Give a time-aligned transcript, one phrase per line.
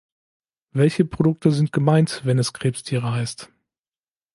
[0.71, 3.51] Welche Produkte sind gemeint, wenn es Krebstiere heißt?